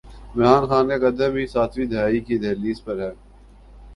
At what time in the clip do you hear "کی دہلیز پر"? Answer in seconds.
2.27-2.95